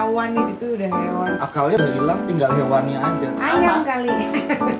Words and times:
wirawan 0.00 0.32
itu 0.48 0.66
udah 0.76 0.88
hewan 0.90 1.30
Akalnya 1.40 1.76
udah 1.76 1.90
hilang, 1.92 2.18
tinggal 2.24 2.50
hewannya 2.52 2.98
aja. 2.98 3.28
ayam 3.36 3.76
Sama. 3.76 3.84
kali 3.84 4.10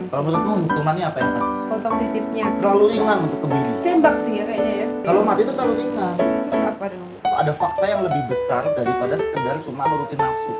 Kalau 0.08 0.22
menurutmu 0.24 0.52
hukumannya 0.64 1.04
apa 1.06 1.18
ya, 1.20 1.28
potong 1.68 1.94
titiknya 2.00 2.44
Terlalu 2.58 2.84
ringan 2.90 3.18
untuk 3.28 3.38
kebiri. 3.44 3.70
tembak 3.84 4.14
sih 4.16 4.32
ya 4.34 4.44
kayaknya 4.44 4.72
ya 4.74 4.86
Kalau 5.04 5.20
mati 5.20 5.40
itu 5.44 5.52
terlalu 5.52 5.74
ringan. 5.76 6.16
terus 6.16 6.56
apa 6.58 6.84
dong 6.88 7.08
Ada 7.30 7.52
fakta 7.52 7.84
yang 7.86 8.00
lebih 8.02 8.22
besar 8.26 8.62
daripada 8.70 9.14
sekedar 9.14 9.56
cuma 9.64 9.84
nurutin 9.86 10.18
nafsu. 10.18 10.52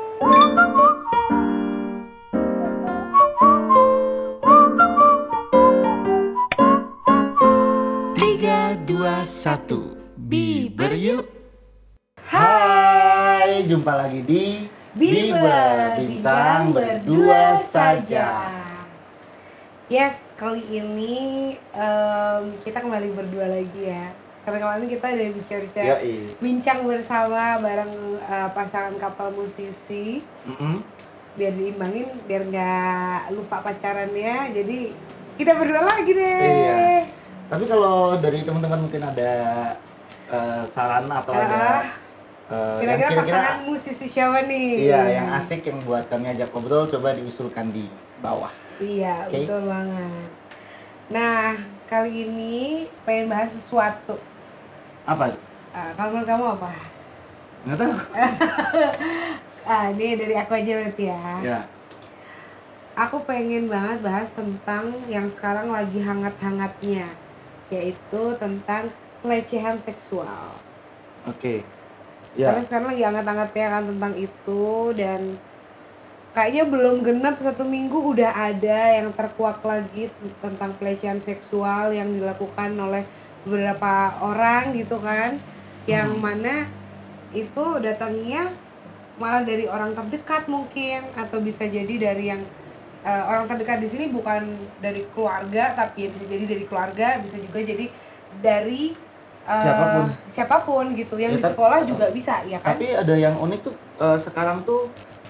Tiga, 8.13 8.59
dua, 8.83 9.23
satu, 9.23 9.97
Biber 10.15 10.93
yuk. 10.93 11.25
Hai, 12.21 12.90
jumpa 13.61 13.91
lagi 13.95 14.21
di 14.23 14.45
Biber, 14.91 15.95
bincang 15.95 16.75
berdua 16.75 17.55
saja. 17.55 18.43
Yes, 19.87 20.19
kali 20.35 20.63
ini 20.67 21.15
em, 21.71 22.43
kita 22.63 22.83
kembali 22.83 23.11
berdua 23.15 23.47
lagi 23.51 23.87
ya. 23.87 24.11
Karena 24.41 24.57
kemarin 24.57 24.87
kita 24.89 25.05
udah 25.15 25.29
bicara 25.37 25.95
bincang 26.39 26.79
bersama 26.83 27.61
bareng 27.61 27.93
eh, 28.19 28.49
pasangan 28.51 28.95
kapal 28.97 29.29
musisi 29.31 30.25
Mm-mm. 30.49 30.81
biar 31.39 31.53
diimbangin 31.55 32.07
biar 32.27 32.43
nggak 32.51 33.31
lupa 33.31 33.63
pacarannya. 33.63 34.51
Jadi 34.51 34.91
kita 35.39 35.55
berdua 35.55 35.87
lagi 35.87 36.11
deh. 36.11 36.43
Iya. 36.51 36.79
Tapi 37.47 37.63
kalau 37.67 38.15
dari 38.19 38.43
teman-teman 38.43 38.87
mungkin 38.87 39.03
ada 39.07 39.31
eh, 40.27 40.63
saran 40.71 41.07
atau 41.07 41.31
ada 41.31 41.47
Ah, 41.47 41.55
yang 41.55 41.91
Kira-kira 42.51 43.09
kira-kira 43.15 43.39
pasangan 43.39 43.57
musisi 43.63 44.05
siapa 44.11 44.43
nih? 44.43 44.91
iya 44.91 45.01
yang 45.23 45.27
asik 45.39 45.63
yang 45.63 45.79
buat 45.87 46.03
kami 46.11 46.35
ajak 46.35 46.51
ngobrol 46.51 46.83
coba 46.83 47.15
diusulkan 47.15 47.71
di 47.71 47.87
bawah. 48.19 48.51
Iya, 48.83 49.29
Oke. 49.31 49.47
betul 49.47 49.61
banget. 49.71 50.29
Nah, 51.11 51.55
kali 51.87 52.27
ini 52.27 52.87
pengen 53.07 53.31
bahas 53.31 53.55
sesuatu. 53.55 54.19
Apa? 55.07 55.31
Ah, 55.71 55.95
kalau 55.95 56.11
menurut 56.11 56.27
kamu 56.27 56.45
apa? 56.59 56.71
Nggak 57.67 57.77
tahu. 57.79 57.95
Ah, 59.61 59.93
ini 59.93 60.17
dari 60.17 60.33
aku 60.33 60.57
aja 60.57 60.73
berarti 60.73 61.05
ya. 61.05 61.21
Ya. 61.45 61.59
Aku 62.97 63.21
pengen 63.29 63.69
banget 63.69 64.01
bahas 64.01 64.33
tentang 64.33 64.89
yang 65.05 65.29
sekarang 65.29 65.69
lagi 65.69 66.01
hangat-hangatnya, 66.01 67.13
yaitu 67.69 68.23
tentang 68.41 68.89
pelecehan 69.21 69.77
seksual. 69.77 70.57
Oke. 71.29 71.61
Karena 72.31 72.61
Ya. 72.61 72.65
sekarang 72.65 72.87
lagi 72.95 73.03
hangat-hangatnya 73.03 73.65
kan 73.69 73.83
tentang 73.91 74.13
itu 74.15 74.63
dan 74.95 75.21
kayaknya 76.31 76.63
belum 76.63 76.95
genap 77.03 77.35
satu 77.43 77.67
minggu 77.67 78.15
udah 78.15 78.31
ada 78.31 78.79
yang 78.95 79.11
terkuak 79.11 79.59
lagi 79.61 80.07
tentang 80.39 80.71
pelecehan 80.79 81.19
seksual 81.19 81.91
yang 81.91 82.07
dilakukan 82.15 82.71
oleh 82.79 83.03
beberapa 83.43 84.15
orang 84.23 84.71
gitu 84.77 84.95
kan 85.01 85.35
yang 85.83 86.15
Hmm. 86.15 86.23
mana 86.23 86.55
itu 87.35 87.65
datangnya 87.83 88.53
malah 89.19 89.43
dari 89.43 89.67
orang 89.67 89.91
terdekat 89.91 90.47
mungkin 90.47 91.11
atau 91.13 91.43
bisa 91.43 91.67
jadi 91.67 91.93
dari 91.99 92.31
yang 92.31 92.41
eh, 93.01 93.23
orang 93.27 93.49
terdekat 93.49 93.81
di 93.81 93.89
sini 93.89 94.05
bukan 94.07 94.45
dari 94.77 95.03
keluarga 95.11 95.73
tapi 95.73 96.05
ya 96.05 96.09
bisa 96.13 96.25
jadi 96.29 96.45
dari 96.47 96.63
keluarga 96.69 97.17
bisa 97.19 97.35
juga 97.41 97.59
jadi 97.59 97.85
dari 98.39 98.93
eh, 99.43 99.61
Siapa 99.61 99.83
pun. 99.89 100.05
siapa 100.27 100.55
pun 100.61 100.85
gitu 100.93 101.15
yang 101.15 101.31
Ya, 101.31 101.37
di 101.37 101.41
tapi- 101.41 101.53
sekolah 101.53 101.79
juga 101.83 102.05
bisa 102.09 102.33
ya 102.43 102.57
kan 102.57 102.73
Tapi 102.73 102.85
ada 102.91 103.15
yang 103.15 103.35
unik 103.37 103.59
tuh 103.61 103.73
eh, 103.97 104.17
sekarang 104.17 104.61
tuh 104.61 104.87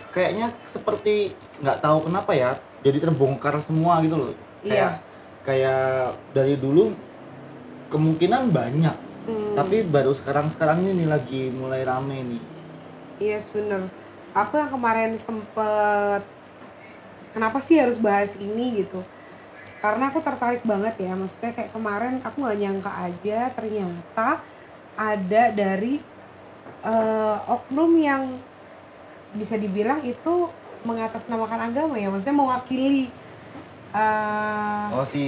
kayaknya 0.09 0.51
seperti 0.65 1.31
nggak 1.57 1.79
tahu 1.79 2.05
kenapa 2.05 2.31
ya 2.31 2.51
jadi 2.81 2.97
terbongkar 2.99 3.55
semua 3.59 3.99
gitu 3.99 4.17
loh. 4.17 4.33
iya 4.61 4.99
Kayak 5.41 5.63
kayak 5.71 5.85
dari 6.31 6.55
dulu 6.55 6.93
kemungkinan 7.87 8.49
banyak, 8.49 8.95
Hmm, 9.21 9.53
tapi 9.53 9.81
baru 9.81 10.11
sekarang-sekarang 10.11 10.81
ini 10.83 11.05
lagi 11.05 11.49
mulai 11.49 11.81
rame 11.81 12.23
nih. 12.25 12.41
iya 13.19 13.37
bener 13.45 13.85
aku 14.31 14.55
yang 14.55 14.69
kemarin 14.69 15.13
sempet 15.13 16.21
kenapa 17.29 17.57
sih 17.59 17.77
harus 17.77 17.97
bahas 17.97 18.33
ini 18.35 18.81
gitu 18.81 19.05
karena 19.81 20.13
aku 20.13 20.19
tertarik 20.21 20.61
banget 20.61 20.95
ya 21.01 21.17
maksudnya 21.17 21.51
kayak 21.57 21.73
kemarin 21.73 22.21
aku 22.21 22.37
nggak 22.45 22.59
nyangka 22.61 22.91
aja 22.93 23.39
ternyata 23.57 24.29
ada 24.93 25.43
dari 25.51 25.97
eh, 26.85 27.37
oknum 27.49 27.91
yang 27.97 28.37
bisa 29.33 29.57
dibilang 29.57 30.05
itu 30.05 30.53
mengatasnamakan 30.85 31.73
agama 31.73 31.97
ya 31.97 32.13
maksudnya 32.13 32.37
mewakili 32.37 33.09
eh 33.91 34.85
Oh 34.93 35.03
si 35.03 35.23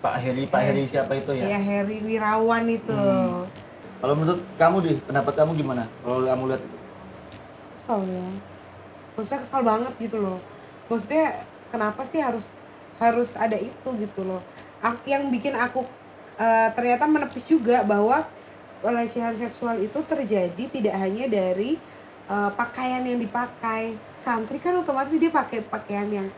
Pak 0.00 0.16
Heri, 0.16 0.48
Pak 0.48 0.60
Heri 0.64 0.82
siapa 0.88 1.12
itu 1.14 1.36
ya? 1.36 1.56
ya 1.56 1.60
Heri 1.60 2.02
Wirawan 2.02 2.66
itu 2.68 2.92
Hmm. 2.96 3.46
Kalau 4.00 4.16
menurut 4.16 4.40
kamu 4.56 4.76
deh, 4.80 4.96
pendapat 5.04 5.36
kamu 5.36 5.60
gimana? 5.60 5.84
Kalau 6.00 6.24
kamu 6.24 6.56
lihat 6.56 6.62
kesel 7.90 8.06
ya 8.06 8.26
maksudnya 9.18 9.40
kesal 9.42 9.60
banget 9.66 9.92
gitu 9.98 10.16
loh 10.22 10.38
maksudnya 10.86 11.42
kenapa 11.74 12.06
sih 12.06 12.22
harus 12.22 12.46
harus 13.00 13.32
ada 13.34 13.56
itu 13.56 13.88
gitu 13.96 14.20
loh. 14.22 14.44
Ak- 14.84 15.08
yang 15.08 15.32
bikin 15.32 15.56
aku 15.56 15.88
eh, 16.36 16.68
ternyata 16.76 17.08
menepis 17.08 17.48
juga 17.48 17.80
bahwa 17.80 18.28
pelecehan 18.84 19.32
seksual 19.34 19.80
itu 19.80 19.98
terjadi 20.04 20.64
tidak 20.68 20.94
hanya 21.00 21.24
dari 21.26 21.80
eh, 22.28 22.50
pakaian 22.54 23.02
yang 23.02 23.18
dipakai. 23.18 23.96
Santri 24.20 24.60
kan 24.60 24.76
otomatis 24.76 25.16
dia 25.16 25.32
pakai 25.32 25.64
pakaian 25.64 26.04
yang 26.06 26.28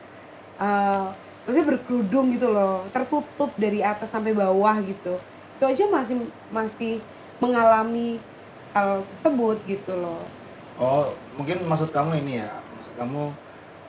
eh, 0.62 1.06
maksudnya 1.43 1.67
berkerudung 1.75 2.31
gitu 2.31 2.55
loh 2.55 2.87
tertutup 2.94 3.50
dari 3.59 3.83
atas 3.83 4.15
sampai 4.15 4.31
bawah 4.31 4.79
gitu. 4.87 5.19
Itu 5.59 5.65
aja 5.67 5.84
masih 5.91 6.31
masih 6.55 7.03
mengalami 7.43 8.23
hal 8.71 9.03
tersebut 9.19 9.59
gitu 9.67 9.99
loh. 9.99 10.23
Oh, 10.79 11.11
mungkin 11.34 11.59
maksud 11.67 11.91
kamu 11.91 12.23
ini 12.23 12.47
ya. 12.47 12.50
Maksud 12.55 12.94
kamu 13.03 13.23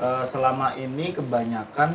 eh, 0.01 0.23
selama 0.25 0.73
ini 0.73 1.13
kebanyakan 1.13 1.94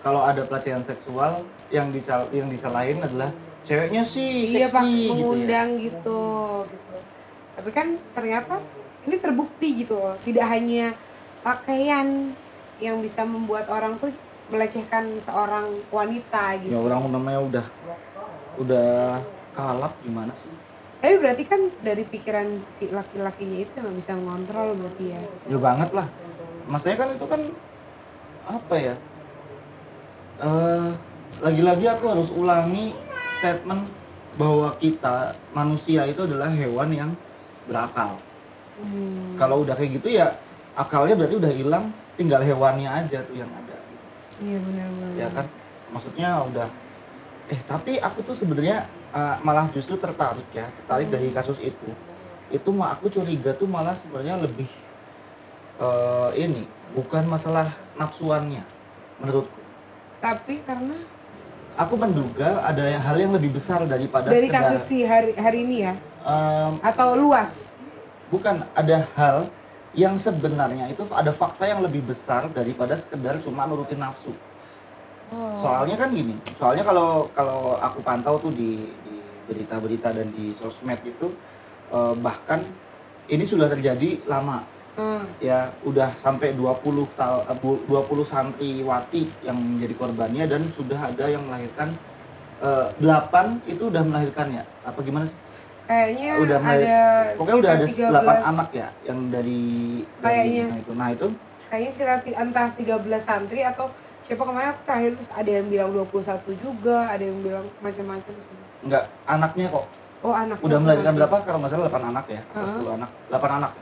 kalau 0.00 0.24
ada 0.24 0.42
pelecehan 0.44 0.80
seksual 0.84 1.44
yang 1.68 1.92
dical 1.92 2.24
yang 2.32 2.48
disalahin 2.48 3.00
adalah 3.04 3.30
ceweknya 3.68 4.02
sih 4.02 4.48
iya 4.48 4.66
seksi 4.66 4.72
pak 4.72 4.84
gitu 4.84 5.00
ya. 5.04 5.08
mengundang 5.12 5.68
gitu 5.76 5.92
gitu 5.92 6.20
tapi 7.60 7.70
kan 7.76 7.86
ternyata 8.16 8.54
ini 9.04 9.16
terbukti 9.20 9.68
gitu 9.84 10.00
loh 10.00 10.16
tidak 10.24 10.46
hanya 10.48 10.96
pakaian 11.44 12.32
yang 12.80 12.96
bisa 13.04 13.24
membuat 13.28 13.68
orang 13.68 14.00
tuh 14.00 14.08
melecehkan 14.48 15.06
seorang 15.22 15.68
wanita 15.92 16.56
Ya 16.58 16.62
gitu 16.64 16.74
orang 16.80 17.06
namanya 17.12 17.40
udah 17.44 17.66
udah 18.58 19.20
kalap 19.54 19.92
gimana 20.02 20.32
sih? 20.34 20.50
tapi 21.00 21.16
berarti 21.16 21.42
kan 21.48 21.60
dari 21.80 22.04
pikiran 22.04 22.60
si 22.76 22.92
laki-lakinya 22.92 23.58
itu 23.64 23.72
nggak 23.72 23.96
bisa 23.96 24.12
mengontrol 24.20 24.76
berarti 24.76 25.04
ya 25.16 25.20
Ya 25.48 25.58
banget 25.60 25.90
lah. 25.96 26.08
Maksudnya 26.68 26.96
kan 27.00 27.08
itu 27.16 27.26
kan 27.26 27.40
apa 28.44 28.74
ya? 28.76 28.94
Eh 30.40 30.90
lagi-lagi 31.40 31.86
aku 31.88 32.04
harus 32.10 32.28
ulangi 32.32 32.92
statement 33.40 33.84
bahwa 34.36 34.72
kita 34.76 35.36
manusia 35.52 36.04
itu 36.08 36.24
adalah 36.24 36.48
hewan 36.52 36.90
yang 36.92 37.10
berakal. 37.68 38.18
Hmm. 38.80 39.36
kalau 39.36 39.60
udah 39.60 39.76
kayak 39.76 40.00
gitu 40.00 40.16
ya 40.16 40.32
akalnya 40.72 41.12
berarti 41.12 41.36
udah 41.36 41.52
hilang 41.52 41.92
tinggal 42.16 42.40
hewannya 42.40 42.88
aja 42.88 43.20
tuh 43.28 43.36
yang 43.36 43.52
ada 43.52 43.76
iya 44.40 44.56
benar-benar 44.56 45.12
ya 45.20 45.28
kan 45.28 45.46
maksudnya 45.92 46.40
udah 46.48 46.68
eh 47.52 47.60
tapi 47.68 48.00
aku 48.00 48.24
tuh 48.24 48.32
sebenarnya 48.32 48.88
uh, 49.12 49.36
malah 49.44 49.68
justru 49.76 50.00
tertarik 50.00 50.48
ya 50.56 50.64
tertarik 50.80 51.12
Hmm. 51.12 51.16
dari 51.20 51.28
kasus 51.28 51.60
itu 51.60 51.92
itu 52.48 52.68
mah 52.72 52.96
aku 52.96 53.12
curiga 53.12 53.52
tuh 53.52 53.68
malah 53.68 53.92
sebenarnya 54.00 54.48
lebih 54.48 54.66
eh, 55.76 56.30
ini 56.40 56.64
bukan 56.96 57.28
masalah 57.28 57.76
nafsuannya 58.00 58.64
menurutku 59.20 59.59
tapi 60.20 60.60
karena 60.62 60.96
aku 61.80 61.94
menduga 61.96 62.60
ada 62.60 62.84
hal 62.84 63.16
yang 63.16 63.32
lebih 63.32 63.56
besar 63.56 63.82
daripada 63.88 64.28
dari 64.28 64.52
sekedar, 64.52 64.76
kasus 64.76 64.80
si 64.84 65.02
hari 65.02 65.32
hari 65.34 65.64
ini 65.64 65.76
ya 65.88 65.94
em, 66.28 66.72
atau 66.84 67.16
luas 67.16 67.72
bukan 68.28 68.62
ada 68.76 69.08
hal 69.16 69.48
yang 69.96 70.14
sebenarnya 70.20 70.86
itu 70.86 71.02
ada 71.10 71.34
fakta 71.34 71.66
yang 71.66 71.82
lebih 71.82 72.06
besar 72.06 72.46
daripada 72.54 72.94
sekedar 72.94 73.42
cuma 73.42 73.66
nurutin 73.66 73.98
nafsu. 73.98 74.30
oh. 75.34 75.58
Soalnya 75.58 75.98
kan 75.98 76.14
gini, 76.14 76.38
soalnya 76.54 76.86
kalau 76.86 77.26
kalau 77.34 77.74
aku 77.82 77.98
pantau 77.98 78.38
tuh 78.38 78.54
di 78.54 78.86
di 78.86 79.18
berita-berita 79.50 80.14
dan 80.14 80.30
di 80.30 80.54
sosmed 80.62 81.02
itu 81.02 81.34
eh, 81.90 82.14
bahkan 82.22 82.62
ini 83.26 83.42
sudah 83.42 83.66
terjadi 83.66 84.22
lama 84.30 84.62
Hmm. 84.98 85.22
ya 85.38 85.70
udah 85.86 86.10
sampai 86.18 86.50
20 86.52 87.06
tahun 87.14 87.42
20 87.62 87.86
santriwati 88.26 89.22
yang 89.46 89.56
menjadi 89.56 89.94
korbannya 89.94 90.44
dan 90.50 90.66
sudah 90.74 90.98
ada 90.98 91.24
yang 91.30 91.46
melahirkan 91.46 91.94
eh, 92.60 92.86
8 92.98 93.70
itu 93.70 93.86
udah 93.86 94.02
melahirkan 94.02 94.50
ya? 94.50 94.62
Apa 94.82 94.98
gimana 95.00 95.30
sih? 95.30 95.38
Kayaknya 95.90 96.30
udah 96.38 96.58
ada 96.62 96.98
pokoknya 97.34 97.58
udah 97.58 97.72
ada 97.74 97.86
sekitar 97.86 98.22
8 98.22 98.46
13 98.46 98.50
anak 98.54 98.68
ya 98.70 98.88
yang 99.06 99.18
dari 99.30 99.62
dari 100.22 100.22
Kayaknya. 100.22 100.64
nah 100.66 100.78
itu. 100.78 100.92
Nah 100.94 101.08
itu? 101.10 101.26
Kayaknya 101.70 101.90
sekitar 101.94 102.18
entah 102.26 102.68
13 102.74 103.22
santri 103.22 103.60
atau 103.62 103.86
siapa 104.26 104.42
kemarin 104.46 104.68
aku 104.70 104.80
terakhir 104.86 105.10
terus 105.18 105.30
ada 105.34 105.50
yang 105.50 105.66
bilang 105.66 105.90
21 105.90 106.62
juga 106.62 106.96
ada 107.10 107.24
yang 107.24 107.38
bilang 107.42 107.66
macam-macam 107.82 108.32
sih. 108.36 108.56
Enggak 108.86 109.04
anaknya 109.26 109.66
kok? 109.70 109.86
Oh 110.20 110.34
anak 110.36 110.58
udah 110.60 110.78
melahirkan 110.78 111.12
berapa? 111.16 111.36
Kalau 111.42 111.58
nggak 111.62 111.72
salah 111.72 111.86
8 111.90 112.10
anak 112.12 112.24
ya 112.26 112.40
atau 112.54 112.66
Heeh. 112.68 112.84
10 112.86 112.98
anak. 113.00 113.10
8 113.32 113.58
anak 113.58 113.72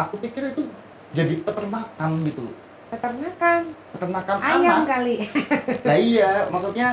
aku 0.00 0.14
pikir 0.18 0.52
itu 0.52 0.64
jadi 1.12 1.34
peternakan 1.42 2.10
gitu 2.24 2.40
loh 2.48 2.56
peternakan 2.90 3.60
peternakan 3.94 4.36
ayam 4.42 4.82
anak 4.82 4.88
kali 4.88 5.14
Nah 5.88 5.96
iya, 5.96 6.30
maksudnya 6.50 6.88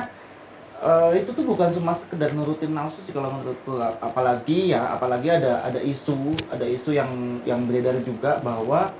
eh, 0.78 1.10
itu 1.18 1.30
tuh 1.34 1.42
bukan 1.42 1.74
cuma 1.74 1.90
sekedar 1.90 2.30
nurutin 2.38 2.70
nafsu 2.70 3.02
sih 3.02 3.10
kalau 3.10 3.34
menurutku. 3.34 3.82
Apalagi 3.82 4.70
ya, 4.70 4.94
apalagi 4.94 5.26
ada 5.26 5.58
ada 5.66 5.82
isu, 5.82 6.38
ada 6.54 6.62
isu 6.62 6.94
yang 6.94 7.10
yang 7.42 7.66
beredar 7.66 7.98
juga 8.06 8.38
bahwa 8.38 8.94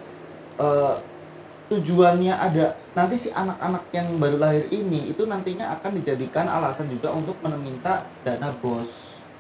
eh, 0.59 0.95
tujuannya 1.69 2.35
ada 2.35 2.75
nanti 2.97 3.15
si 3.15 3.29
anak-anak 3.31 3.85
yang 3.93 4.09
baru 4.17 4.37
lahir 4.41 4.65
ini 4.73 5.13
itu 5.13 5.29
nantinya 5.29 5.79
akan 5.79 6.01
dijadikan 6.03 6.49
alasan 6.49 6.89
juga 6.89 7.13
untuk 7.13 7.37
meminta 7.45 8.09
dana 8.25 8.49
bos 8.59 8.89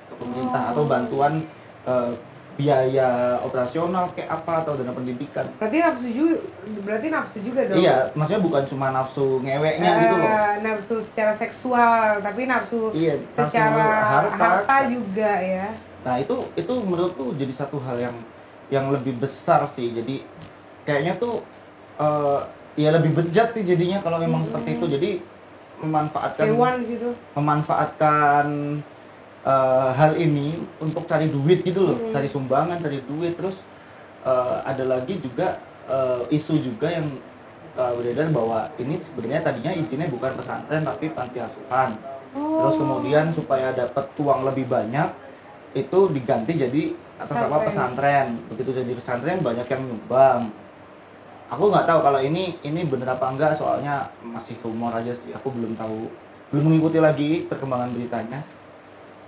ke 0.06 0.14
pemerintah 0.14 0.62
Oh. 0.62 0.70
atau 0.76 0.82
bantuan 0.86 1.42
eh, 1.88 2.12
biaya 2.58 3.08
operasional 3.40 4.10
kayak 4.12 4.34
apa 4.34 4.52
atau 4.60 4.74
dana 4.74 4.90
pendidikan. 4.90 5.46
berarti 5.56 5.78
nafsu 5.78 6.08
juga 6.10 6.36
berarti 6.82 7.06
nafsu 7.06 7.38
juga 7.38 7.60
dong 7.64 7.78
Iya, 7.78 7.96
maksudnya 8.12 8.42
bukan 8.42 8.62
cuma 8.66 8.86
nafsu 8.90 9.38
ngeweknya 9.38 9.90
gitu 9.96 10.14
loh. 10.16 10.26
Eh, 10.26 10.52
nafsu 10.60 10.94
secara 10.98 11.32
seksual 11.32 12.18
tapi 12.18 12.44
nafsu 12.44 12.90
Iya, 12.90 13.14
nafsu 13.32 13.54
secara 13.54 13.86
harta. 14.02 14.34
harta, 14.36 14.76
juga 14.90 15.30
ya 15.38 15.66
Nah 15.98 16.18
itu 16.18 16.34
itu 16.52 16.72
menurutku 16.80 17.30
jadi 17.32 17.52
satu 17.52 17.78
hal 17.78 17.96
yang 18.00 18.16
yang 18.68 18.90
lebih 18.90 19.14
besar 19.16 19.62
sih. 19.64 19.90
Jadi 19.92 20.26
kayaknya 20.82 21.14
tuh 21.14 21.46
eh, 21.96 22.40
ya 22.74 22.90
lebih 22.90 23.14
bejat 23.14 23.50
sih 23.52 23.62
jadinya 23.62 23.98
kalau 24.00 24.18
memang 24.18 24.42
Hmm. 24.42 24.48
seperti 24.50 24.68
itu. 24.74 24.86
Jadi 24.88 25.10
memanfaatkan 25.78 26.42
hewan 26.44 26.74
di 26.82 26.86
situ 26.88 27.08
memanfaatkan 27.32 28.46
eh, 29.48 29.90
hal 29.96 30.12
ini 30.14 30.60
untuk 30.78 31.08
cari 31.08 31.26
duit 31.26 31.64
gitu 31.64 31.80
loh, 31.82 31.96
Hmm. 31.96 32.12
cari 32.12 32.28
sumbangan, 32.28 32.76
cari 32.76 33.00
duit. 33.02 33.32
Terus 33.34 33.56
eh, 34.22 34.56
ada 34.62 34.84
lagi 34.84 35.16
juga 35.18 35.56
eh, 35.88 36.22
isu 36.28 36.60
juga 36.60 36.92
yang 36.92 37.08
eh, 37.74 37.92
beredar 37.96 38.28
bahwa 38.28 38.68
ini 38.76 39.00
sebenarnya 39.00 39.40
tadinya 39.40 39.72
izinnya 39.72 40.06
bukan 40.06 40.36
pesantren 40.36 40.84
tapi 40.84 41.08
panti 41.08 41.40
asuhan. 41.40 41.96
Terus 42.28 42.76
Oh. 42.76 42.80
kemudian 42.84 43.32
supaya 43.32 43.72
dapat 43.72 44.04
uang 44.14 44.44
lebih 44.44 44.68
banyak 44.68 45.08
itu 45.72 45.98
diganti 46.12 46.52
jadi 46.54 46.82
atas 47.16 47.40
nama 47.40 47.64
pesantren. 47.64 48.36
Begitu 48.52 48.84
jadi 48.84 48.92
pesantren 48.92 49.40
banyak 49.40 49.64
yang 49.64 49.80
nyumbang. 49.80 50.52
Aku 51.48 51.72
nggak 51.72 51.88
tahu 51.88 52.04
kalau 52.04 52.20
ini 52.20 52.60
ini 52.60 52.84
bener 52.84 53.08
apa 53.08 53.32
enggak 53.32 53.56
soalnya 53.56 54.12
masih 54.20 54.52
rumor 54.60 54.92
aja 54.92 55.08
sih. 55.16 55.32
Aku 55.32 55.48
belum 55.48 55.72
tahu 55.72 56.04
belum 56.52 56.64
mengikuti 56.68 57.00
lagi 57.00 57.48
perkembangan 57.48 57.96
beritanya. 57.96 58.44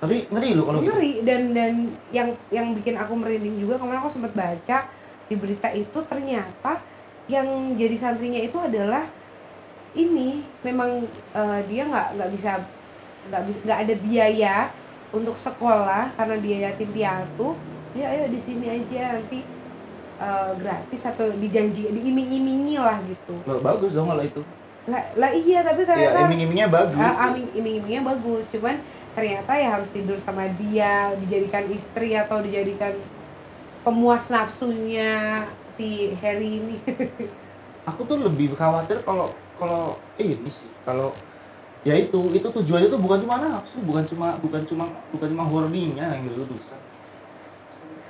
Tapi 0.01 0.25
ngeri 0.33 0.51
loh 0.57 0.65
kalau 0.65 0.79
gitu. 0.81 0.89
ngeri 0.91 1.13
dan 1.21 1.53
dan 1.53 1.73
yang 2.09 2.29
yang 2.49 2.73
bikin 2.73 2.97
aku 2.97 3.13
merinding 3.13 3.61
juga 3.61 3.77
kemarin 3.77 4.01
aku 4.01 4.09
sempat 4.09 4.33
baca 4.33 4.79
di 5.29 5.35
berita 5.37 5.69
itu 5.71 5.99
ternyata 6.03 6.81
yang 7.29 7.47
jadi 7.77 7.95
santrinya 7.95 8.41
itu 8.41 8.57
adalah 8.57 9.05
ini 9.93 10.41
memang 10.63 11.05
eh, 11.31 11.61
dia 11.69 11.85
nggak 11.85 12.17
nggak 12.17 12.31
bisa 12.33 12.51
nggak 13.29 13.43
bisa 13.45 13.59
nggak 13.63 13.81
ada 13.85 13.95
biaya 14.01 14.57
untuk 15.11 15.37
sekolah 15.37 16.17
karena 16.17 16.37
dia 16.39 16.57
yatim 16.71 16.91
piatu 16.91 17.53
ya 17.93 18.07
ayo 18.09 18.31
di 18.31 18.41
sini 18.41 18.67
aja 18.71 19.21
nanti 19.21 19.45
eh, 20.17 20.51
gratis 20.57 21.03
atau 21.05 21.29
dijanji 21.37 21.87
diiming-imingi 21.87 22.81
lah 22.81 23.03
gitu 23.05 23.37
Loh, 23.45 23.61
bagus 23.61 23.93
dong 23.93 24.09
kalau 24.09 24.25
itu. 24.25 24.41
lah, 24.89 25.03
lah 25.13 25.31
iya 25.31 25.61
tapi 25.61 25.85
Ya, 25.85 25.89
ternyata 25.93 26.19
iming-imingnya 26.25 26.67
bagus. 26.67 26.99
Ah, 27.05 27.29
aming 27.29 27.47
iming-imingnya 27.53 28.03
bagus 28.03 28.49
cuman 28.49 28.81
ternyata 29.15 29.53
ya 29.59 29.69
harus 29.79 29.91
tidur 29.91 30.17
sama 30.21 30.47
dia 30.55 31.15
dijadikan 31.19 31.67
istri 31.71 32.15
atau 32.15 32.39
dijadikan 32.43 32.95
pemuas 33.83 34.29
nafsunya 34.29 35.47
si 35.73 36.15
Harry 36.21 36.61
ini. 36.63 36.77
Aku 37.91 38.05
tuh 38.05 38.21
lebih 38.21 38.53
khawatir 38.55 39.01
kalau 39.03 39.33
kalau 39.57 39.97
eh, 40.21 40.37
ini 40.37 40.51
sih 40.53 40.69
kalau 40.85 41.11
ya 41.83 41.97
itu 41.97 42.33
itu 42.37 42.45
tujuannya 42.45 42.93
tuh 42.93 43.01
bukan 43.01 43.19
cuma 43.25 43.41
nafsu 43.41 43.81
bukan 43.81 44.05
cuma 44.05 44.37
bukan 44.39 44.63
cuma 44.69 44.85
bukan 45.17 45.29
cuma 45.33 45.45
horninya 45.49 46.07
yang 46.13 46.29
gitu 46.29 46.45
bisa. 46.47 46.77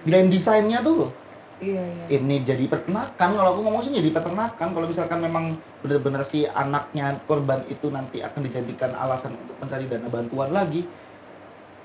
Grand 0.05 0.29
desainnya 0.33 0.81
tuh 0.83 0.95
loh 1.07 1.13
iya 1.61 1.85
iya. 1.85 2.05
Ini 2.19 2.37
jadi 2.43 2.65
peternakan 2.67 3.29
kalau 3.37 3.51
aku 3.55 3.61
ngomong 3.65 3.83
sih 3.85 3.93
jadi 3.93 4.11
peternakan 4.11 4.69
kalau 4.73 4.87
misalkan 4.89 5.21
memang 5.21 5.45
benar-benar 5.85 6.25
si 6.25 6.49
anaknya 6.49 7.21
korban 7.25 7.65
itu 7.69 7.93
nanti 7.93 8.25
akan 8.25 8.41
dijadikan 8.45 8.97
alasan 8.97 9.37
untuk 9.37 9.57
mencari 9.61 9.85
dana 9.89 10.09
bantuan 10.09 10.51
lagi 10.51 10.85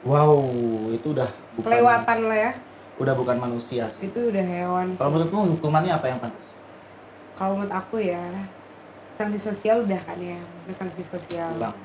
wow 0.06 0.38
itu 0.94 1.12
udah 1.12 1.30
bukan 1.60 1.68
kelewatan 1.68 2.18
lah 2.30 2.38
ya. 2.38 2.52
Udah 2.96 3.14
bukan 3.18 3.38
manusia 3.42 3.92
sih. 3.92 4.08
Itu 4.08 4.32
udah 4.32 4.46
hewan 4.46 4.96
sih. 4.96 5.00
kalau 5.02 5.12
menurutmu 5.20 5.42
hukumannya 5.60 5.92
apa 5.92 6.06
yang 6.08 6.20
pantas? 6.24 6.46
Kalau 7.36 7.60
menurut 7.60 7.74
aku 7.76 8.00
ya 8.00 8.24
sanksi 9.20 9.40
sosial 9.40 9.84
udah 9.84 10.00
kan 10.00 10.20
ya 10.22 10.40
sanksi 10.72 11.04
sosial. 11.04 11.52
Bang. 11.60 11.76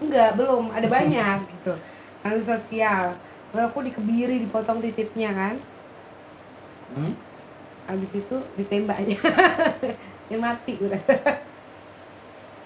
enggak 0.00 0.32
belum 0.38 0.70
ada 0.70 0.86
banyak 0.86 1.38
gitu. 1.58 1.74
Sanksi 2.22 2.42
sosial. 2.46 3.18
Lalu 3.50 3.62
aku 3.66 3.78
dikebiri 3.82 4.36
dipotong 4.46 4.78
titiknya 4.78 5.34
kan. 5.34 5.54
Hmm? 6.94 7.14
Habis 7.90 8.14
itu 8.14 8.36
ditembak 8.54 9.02
aja. 9.02 9.18
Dia 10.30 10.38
mati 10.38 10.78
udah 10.78 11.02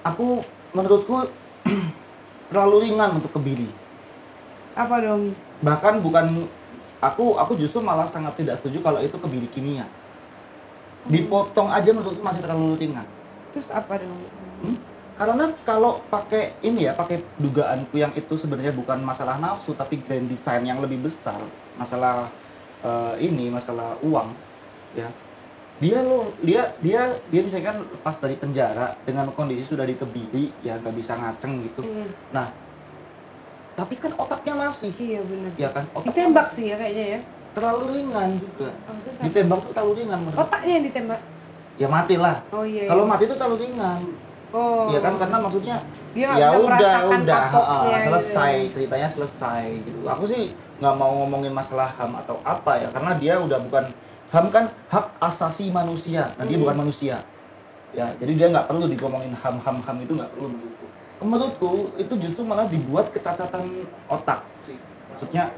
aku 0.04 0.44
menurutku 0.76 1.32
terlalu 2.52 2.76
ringan 2.92 3.16
untuk 3.16 3.32
kebiri 3.32 3.72
apa 4.74 4.98
dong? 4.98 5.38
Bahkan 5.62 6.02
bukan 6.02 6.50
aku 6.98 7.38
aku 7.38 7.54
justru 7.54 7.78
malah 7.78 8.10
sangat 8.10 8.34
tidak 8.34 8.58
setuju 8.58 8.82
kalau 8.82 8.98
itu 9.00 9.14
kebiri 9.16 9.46
kimia. 9.54 9.86
Dipotong 11.06 11.70
aja 11.70 11.94
menurutku 11.94 12.20
masih 12.20 12.42
terlalu 12.42 12.74
ringan. 12.82 13.06
Terus 13.54 13.70
apa 13.70 14.02
dong? 14.02 14.18
Karena 15.14 15.46
kalau 15.62 16.02
pakai 16.10 16.58
ini 16.66 16.90
ya 16.90 16.92
pakai 16.98 17.22
dugaanku 17.38 17.94
yang 17.94 18.10
itu 18.18 18.34
sebenarnya 18.34 18.74
bukan 18.74 18.98
masalah 18.98 19.38
nafsu 19.38 19.70
tapi 19.78 20.02
grand 20.02 20.26
design 20.26 20.66
yang 20.66 20.82
lebih 20.82 21.06
besar 21.06 21.38
masalah 21.78 22.34
eh, 22.82 23.14
ini 23.22 23.46
masalah 23.46 23.94
uang 24.02 24.34
ya. 24.94 25.08
Dia 25.82 25.98
lo 26.06 26.30
dia 26.38 26.70
dia 26.78 27.18
dia 27.34 27.40
misalkan 27.42 27.82
pas 28.06 28.14
dari 28.22 28.38
penjara 28.38 28.94
dengan 29.02 29.26
kondisi 29.34 29.66
sudah 29.66 29.82
dikebiri 29.82 30.54
ya 30.62 30.78
nggak 30.78 30.94
bisa 30.94 31.18
ngaceng 31.18 31.66
gitu. 31.66 31.82
Hmm, 31.82 32.10
tapi 33.74 33.94
kan 33.98 34.14
otaknya 34.14 34.54
masih. 34.54 34.94
Iya 34.94 35.20
benar 35.26 35.50
ya 35.58 35.68
kan? 35.74 35.84
Otaknya 35.90 36.10
ditembak 36.14 36.46
masih. 36.46 36.56
sih 36.56 36.64
ya 36.70 36.76
kayaknya 36.78 37.04
ya. 37.04 37.20
Terlalu 37.54 37.84
ringan 37.94 38.30
juga. 38.38 38.70
Oh, 38.86 38.94
ditembak 39.22 39.58
tuh 39.62 39.70
terlalu 39.74 39.92
ringan 40.02 40.18
menurut 40.22 40.38
otaknya 40.42 40.72
yang 40.78 40.84
ditembak? 40.86 41.20
Ya 41.74 41.86
mati 41.90 42.14
lah. 42.14 42.36
Oh 42.54 42.62
iya, 42.62 42.86
iya. 42.86 42.90
kalau 42.90 43.02
mati 43.02 43.22
itu 43.26 43.34
terlalu 43.34 43.56
ringan. 43.66 44.00
Oh. 44.54 44.86
Ya 44.94 44.98
kan? 45.02 45.14
Karena 45.18 45.36
maksudnya 45.42 45.76
dia 46.14 46.30
ya 46.38 46.48
udah 46.54 46.94
udah 47.10 47.42
kapoknya 47.50 47.74
ah, 47.74 47.82
gitu. 47.82 48.06
selesai. 48.06 48.54
Ceritanya 48.70 49.08
selesai 49.10 49.64
gitu. 49.82 49.98
Aku 50.06 50.24
sih 50.30 50.54
nggak 50.78 50.94
mau 50.94 51.12
ngomongin 51.22 51.50
masalah 51.50 51.90
ham 51.98 52.14
atau 52.18 52.38
apa 52.42 52.78
ya 52.78 52.88
karena 52.90 53.12
dia 53.18 53.34
udah 53.38 53.58
bukan 53.62 53.90
ham 54.34 54.50
kan 54.50 54.64
hak 54.90 55.06
asasi 55.22 55.70
manusia. 55.70 56.26
Nah 56.34 56.42
dia 56.42 56.58
Hmm. 56.58 56.64
bukan 56.66 56.76
manusia. 56.82 57.22
Ya 57.94 58.10
jadi 58.18 58.32
dia 58.34 58.46
nggak 58.50 58.66
perlu 58.66 58.90
dikomongin 58.90 59.30
ham 59.32 59.62
ham 59.62 59.78
ham 59.78 59.96
itu 60.02 60.12
nggak 60.12 60.30
perlu 60.34 60.48
menurutku. 60.50 60.86
Menurutku 61.22 61.70
itu 61.96 62.14
justru 62.18 62.42
malah 62.42 62.66
dibuat 62.66 63.08
kecacatan 63.08 63.86
otak. 64.10 64.42
Maksudnya 65.08 65.54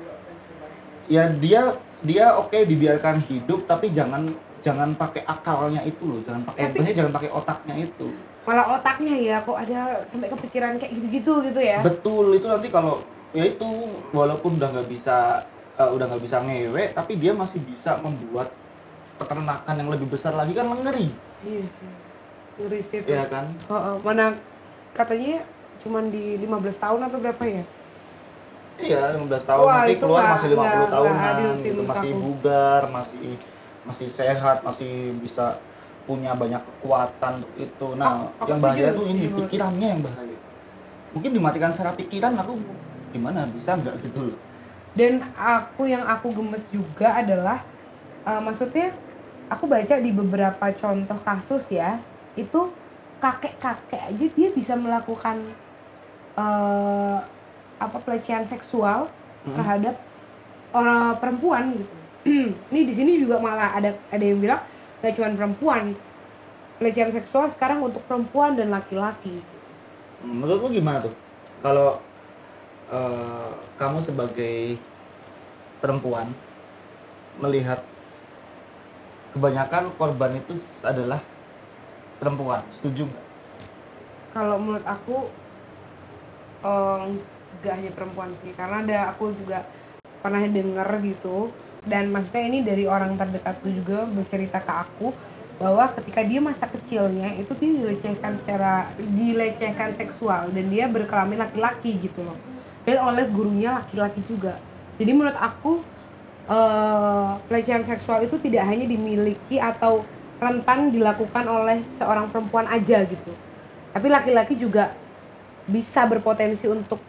ya 1.09 1.33
dia 1.33 1.73
dia 2.05 2.37
oke 2.37 2.55
dibiarkan 2.55 3.25
hidup 3.25 3.65
tapi 3.65 3.89
jangan 3.89 4.37
jangan 4.61 4.93
pakai 4.93 5.25
akalnya 5.25 5.81
itu 5.81 6.05
loh. 6.05 6.21
Jangan 6.21 6.43
pakai 6.45 6.61
Tapi- 6.69 6.93
jangan 6.93 7.13
pakai 7.17 7.31
otaknya 7.33 7.75
itu. 7.81 8.07
Malah 8.45 8.79
otaknya 8.79 9.15
ya 9.17 9.37
kok 9.41 9.59
ada 9.59 9.81
sampai 10.07 10.29
kepikiran 10.29 10.77
kayak 10.77 10.93
gitu-gitu 10.93 11.33
gitu 11.43 11.61
ya? 11.61 11.81
Betul 11.81 12.37
itu 12.37 12.47
nanti 12.47 12.69
kalau 12.69 13.01
ya 13.33 13.43
itu 13.43 13.69
walaupun 14.13 14.61
udah 14.61 14.69
nggak 14.71 14.89
bisa 14.89 15.43
eh, 15.77 15.91
udah 15.91 16.05
nggak 16.07 16.23
bisa 16.23 16.37
ngewe 16.41 16.83
tapi 16.93 17.13
dia 17.17 17.33
masih 17.33 17.59
bisa 17.61 17.97
membuat 18.01 18.49
peternakan 19.17 19.75
yang 19.75 19.89
lebih 19.89 20.09
besar 20.09 20.33
lagi 20.33 20.53
kan 20.53 20.69
ngeri 20.69 21.09
iya 21.43 21.65
sih. 21.65 21.91
Ngeri 22.57 22.81
sih 22.81 22.97
itu. 23.01 23.09
ya 23.09 23.25
kan? 23.29 23.47
Oh, 23.69 23.75
oh. 23.75 23.97
mana 24.01 24.37
katanya 24.93 25.45
cuman 25.81 26.09
di 26.09 26.41
15 26.41 26.77
tahun 26.77 27.01
atau 27.05 27.19
berapa 27.21 27.45
ya? 27.45 27.65
Iya 28.77 29.01
15 29.17 29.49
tahun. 29.49 29.65
Wah, 29.65 29.77
nanti 29.79 29.93
itu 29.93 30.05
keluar 30.05 30.21
nggak- 30.21 30.35
masih 30.37 30.49
50 30.49 30.57
nggak- 30.57 30.77
nggak 30.77 30.91
tahunan 30.93 31.35
sih 31.57 31.65
gitu. 31.65 31.81
Masih 31.83 32.11
aku. 32.11 32.21
bugar 32.21 32.83
masih 32.91 33.29
masih 33.87 34.07
sehat 34.11 34.57
masih 34.61 34.93
bisa 35.23 35.47
punya 36.05 36.33
banyak 36.33 36.63
kekuatan 36.63 37.33
untuk 37.41 37.53
itu. 37.57 37.87
Nah 37.95 38.07
Aku- 38.07 38.31
aku 38.39 38.49
yang 38.49 38.61
bahaya 38.61 38.89
tuh 38.93 39.07
ini 39.07 39.25
pikirannya 39.29 39.89
yang 39.91 40.03
bahaya. 40.03 40.37
Mungkin 41.13 41.31
dimatikan 41.33 41.71
secara 41.73 41.93
pikiran 41.95 42.37
aku 42.37 42.53
gimana? 43.11 43.49
Bisa 43.49 43.75
nggak 43.75 43.95
gitu 44.03 44.33
loh? 44.33 44.39
Dan 44.93 45.25
aku 45.33 45.85
yang 45.85 46.05
aku 46.05 46.33
gemes 46.33 46.65
juga 46.69 47.17
adalah 47.17 47.61
uh, 48.25 48.41
maksudnya 48.41 48.93
aku 49.51 49.65
baca 49.71 49.95
di 49.99 50.11
beberapa 50.11 50.67
contoh 50.75 51.19
kasus 51.23 51.71
ya 51.71 51.99
itu 52.35 52.71
kakek-kakek 53.23 54.03
aja 54.13 54.27
dia 54.37 54.49
bisa 54.53 54.77
melakukan 54.77 55.41
uh, 56.37 57.23
apa 57.77 57.97
pelecehan 58.05 58.45
seksual 58.45 59.09
hmm. 59.45 59.57
terhadap 59.57 59.95
orang 60.77 61.17
perempuan 61.17 61.65
gitu. 61.77 61.95
ini 62.75 62.81
di 62.85 62.95
sini 62.95 63.13
juga 63.23 63.39
malah 63.39 63.73
ada 63.79 63.97
ada 64.11 64.25
yang 64.25 64.43
bilang 64.43 64.61
gak 65.01 65.15
cuma 65.17 65.33
perempuan 65.33 65.95
pelecehan 66.77 67.13
seksual 67.13 67.49
sekarang 67.49 67.81
untuk 67.81 68.05
perempuan 68.05 68.53
dan 68.53 68.69
laki-laki. 68.69 69.41
Menurut 70.21 70.69
lu 70.69 70.69
gimana 70.77 71.09
tuh? 71.09 71.15
Kalau 71.65 72.05
uh, 72.93 73.53
kamu 73.81 73.99
sebagai 74.05 74.77
perempuan 75.81 76.29
melihat 77.41 77.81
kebanyakan 79.37 79.93
korban 80.01 80.33
itu 80.41 80.57
adalah 80.81 81.21
perempuan, 82.17 82.65
setuju 82.81 83.05
nggak? 83.05 83.25
Kalau 84.33 84.57
menurut 84.57 84.87
aku 84.89 85.17
um, 86.65 87.21
gak 87.61 87.75
hanya 87.77 87.93
perempuan 87.93 88.33
sih, 88.41 88.57
karena 88.57 88.81
ada 88.81 88.99
aku 89.13 89.37
juga 89.37 89.69
pernah 90.25 90.41
dengar 90.49 90.89
gitu. 91.05 91.53
Dan 91.87 92.11
maksudnya 92.11 92.45
ini 92.51 92.59
dari 92.67 92.83
orang 92.89 93.15
terdekatku 93.15 93.71
juga 93.71 94.11
bercerita 94.11 94.59
ke 94.59 94.73
aku 94.75 95.15
bahwa 95.57 95.87
ketika 95.95 96.21
dia 96.27 96.43
masa 96.43 96.67
kecilnya 96.67 97.31
itu 97.39 97.55
dia 97.55 97.71
dilecehkan 97.79 98.35
secara 98.37 98.91
dilecehkan 98.99 99.95
seksual 99.95 100.51
dan 100.51 100.67
dia 100.67 100.91
berkelamin 100.91 101.47
laki-laki 101.47 101.95
gitu 102.03 102.27
loh. 102.27 102.35
Dan 102.83 102.99
oleh 103.07 103.31
gurunya 103.31 103.79
laki-laki 103.79 104.19
juga. 104.27 104.59
Jadi 104.99 105.11
menurut 105.15 105.39
aku 105.39 105.87
uh, 106.51 107.39
pelecehan 107.47 107.83
seksual 107.83 108.23
itu 108.25 108.39
tidak 108.41 108.67
hanya 108.67 108.87
dimiliki 108.87 109.59
atau 109.59 110.03
rentan 110.37 110.93
dilakukan 110.93 111.45
oleh 111.49 111.79
seorang 111.97 112.29
perempuan 112.29 112.67
aja 112.69 113.03
gitu. 113.07 113.33
Tapi 113.93 114.07
laki-laki 114.13 114.55
juga 114.59 114.93
bisa 115.67 116.05
berpotensi 116.05 116.69
untuk 116.69 117.01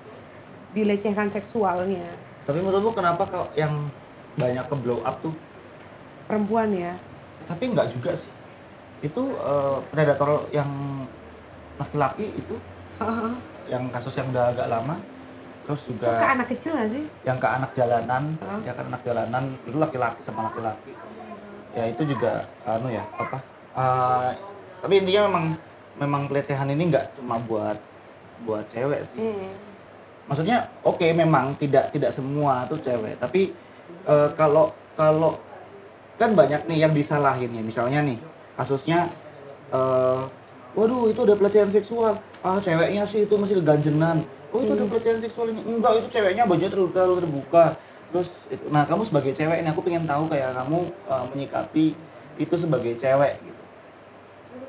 dilecehkan 0.71 1.27
seksualnya. 1.29 2.07
Tapi 2.47 2.63
menurut 2.63 2.81
lu 2.81 2.91
kenapa 2.95 3.27
kok 3.27 3.51
yang 3.59 3.91
banyak 4.39 4.63
ke 4.63 4.75
blow 4.79 5.03
up 5.03 5.19
tuh? 5.19 5.35
Perempuan 6.25 6.71
ya. 6.71 6.95
Tapi 7.47 7.63
enggak 7.71 7.91
juga 7.91 8.15
sih. 8.15 8.31
Itu 9.03 9.35
uh, 9.43 9.83
predator 9.91 10.47
yang 10.55 10.69
laki-laki 11.77 12.33
itu 12.33 12.55
yang 13.69 13.85
kasus 13.93 14.17
yang 14.17 14.25
udah 14.33 14.49
agak 14.49 14.67
lama 14.73 14.97
terus 15.67 15.81
juga 15.83 16.07
itu 16.07 16.15
ke 16.15 16.27
anak 16.31 16.47
kecil 16.47 16.71
gak 16.79 16.89
sih? 16.95 17.05
yang 17.27 17.37
ke 17.37 17.47
anak 17.47 17.71
jalanan 17.75 18.23
uh-huh. 18.39 18.59
ya 18.63 18.71
kan 18.71 18.85
anak 18.87 19.01
jalanan 19.03 19.43
itu 19.67 19.77
laki-laki 19.77 20.21
sama 20.23 20.47
laki-laki. 20.47 20.91
Ya 21.77 21.83
itu 21.93 22.01
juga 22.09 22.41
anu 22.65 22.89
ya 22.89 23.03
apa 23.19 23.37
uh, 23.77 24.31
tapi 24.81 24.93
intinya 25.03 25.29
memang 25.29 25.45
memang 25.99 26.21
pelecehan 26.25 26.71
ini 26.73 26.89
nggak 26.89 27.19
cuma 27.19 27.37
buat 27.43 27.77
buat 28.47 28.65
cewek 28.71 29.05
sih. 29.13 29.21
Hmm. 29.21 29.53
maksudnya 30.25 30.71
oke 30.87 30.97
okay, 30.97 31.11
memang 31.11 31.53
tidak 31.59 31.91
tidak 31.93 32.15
semua 32.15 32.65
tuh 32.65 32.79
cewek 32.81 33.19
tapi 33.21 33.53
uh, 34.09 34.31
kalau 34.33 34.73
kalau 34.97 35.37
kan 36.17 36.33
banyak 36.33 36.65
nih 36.65 36.87
yang 36.87 36.93
disalahin 36.95 37.53
ya 37.53 37.61
misalnya 37.61 38.01
nih 38.01 38.17
kasusnya 38.57 39.11
uh, 39.69 40.25
waduh 40.77 41.09
itu 41.09 41.19
udah 41.25 41.35
pelecehan 41.37 41.73
seksual. 41.73 42.21
Ah 42.45 42.61
ceweknya 42.61 43.03
sih 43.09 43.25
itu 43.25 43.33
masih 43.33 43.61
keganjenan 43.61 44.21
oh 44.57 44.61
itu 44.65 44.73
hmm. 44.73 44.79
udah 44.81 44.87
pelecehan 44.89 45.19
seksual 45.21 45.47
ini. 45.53 45.61
Enggak 45.61 45.91
itu 46.01 46.07
ceweknya 46.09 46.43
bajunya 46.49 46.71
terlalu, 46.73 46.89
terlalu 46.89 47.13
terbuka. 47.21 47.65
Terus 48.07 48.29
itu. 48.49 48.65
nah 48.73 48.83
kamu 48.87 49.03
sebagai 49.05 49.31
cewek 49.35 49.57
ini 49.61 49.69
aku 49.69 49.81
pengen 49.83 50.03
tahu 50.07 50.25
kayak 50.31 50.55
kamu 50.55 50.79
uh, 51.11 51.25
menyikapi 51.29 51.85
itu 52.39 52.55
sebagai 52.57 52.93
cewek 52.97 53.33
gitu. 53.43 53.61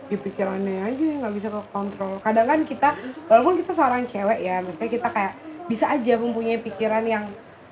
Di 0.08 0.16
ya, 0.16 0.18
pikirannya 0.24 0.76
aja 0.88 1.04
nggak 1.20 1.34
bisa 1.36 1.48
ke 1.52 1.60
kontrol 1.68 2.16
kadang 2.24 2.48
kan 2.48 2.60
kita 2.64 2.96
walaupun 3.28 3.60
kita 3.60 3.72
seorang 3.76 4.08
cewek 4.08 4.40
ya 4.40 4.64
maksudnya 4.64 4.90
kita 4.90 5.08
kayak 5.12 5.32
bisa 5.68 5.84
aja 5.92 6.16
mempunyai 6.16 6.58
pikiran 6.64 7.04
yang 7.04 7.28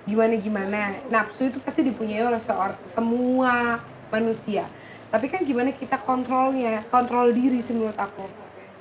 gimana 0.06 0.37
gimana 0.38 0.80
nafsu 1.08 1.50
itu 1.50 1.58
pasti 1.58 1.82
dipunyai 1.82 2.23
oleh 2.23 2.38
seorang 2.38 2.78
semua 2.87 3.82
manusia. 4.12 4.70
Tapi 5.11 5.26
kan 5.26 5.42
gimana 5.42 5.75
kita 5.75 5.99
kontrolnya 5.99 6.85
kontrol 6.92 7.35
diri 7.35 7.58
sih 7.58 7.75
menurut 7.75 7.99
aku. 7.99 8.28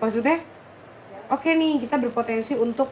Maksudnya 0.04 0.44
oke 1.32 1.42
okay 1.42 1.58
nih 1.58 1.82
kita 1.82 1.98
berpotensi 1.98 2.54
untuk 2.54 2.92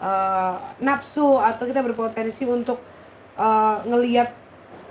uh, 0.00 0.56
nafsu 0.82 1.38
atau 1.40 1.64
kita 1.64 1.80
berpotensi 1.84 2.44
untuk 2.48 2.80
uh, 3.36 3.82
ngelihat 3.86 4.32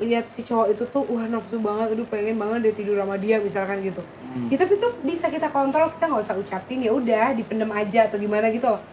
lihat 0.03 0.27
si 0.35 0.43
cowok 0.43 0.75
itu 0.75 0.83
tuh 0.91 1.07
wah 1.07 1.23
nafsu 1.23 1.55
banget 1.55 1.95
aduh 1.95 2.03
pengen 2.11 2.35
banget 2.35 2.67
dia 2.67 2.73
tidur 2.75 2.99
sama 2.99 3.15
dia 3.15 3.39
misalkan 3.39 3.79
gitu 3.79 4.03
hmm. 4.03 4.51
ya, 4.51 4.59
tapi 4.59 4.75
tuh 4.75 4.91
bisa 4.99 5.31
kita 5.31 5.47
kontrol 5.47 5.87
kita 5.95 6.11
nggak 6.11 6.19
usah 6.19 6.35
ucapin 6.35 6.83
ya 6.83 6.91
udah 6.91 7.31
dipendem 7.31 7.71
aja 7.71 8.11
atau 8.11 8.19
gimana 8.19 8.51
gitu 8.51 8.67
loh 8.75 8.83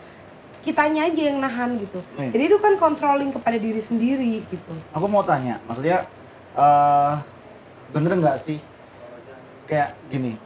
kitanya 0.62 1.10
aja 1.10 1.22
yang 1.26 1.38
nahan 1.42 1.74
gitu. 1.76 2.00
Hmm. 2.14 2.30
Jadi 2.30 2.42
itu 2.46 2.56
kan 2.62 2.78
controlling 2.78 3.34
kepada 3.34 3.58
diri 3.58 3.82
sendiri 3.82 4.46
gitu. 4.46 4.72
Aku 4.94 5.10
mau 5.10 5.26
tanya, 5.26 5.58
maksudnya 5.66 6.06
uh, 6.54 7.18
bener 7.90 8.14
nggak 8.22 8.38
sih 8.46 8.58
kayak 9.66 9.98
gini? 10.08 10.38